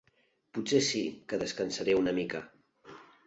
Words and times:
Potser 0.57 0.79
sí 0.85 1.01
que 1.33 1.39
descansaré 1.43 1.95
una 2.01 2.17
mica. 2.21 2.41